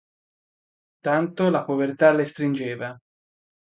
Tanto 1.07 1.51
la 1.57 1.63
povertà 1.67 2.11
le 2.17 2.25
stringeva. 2.33 2.91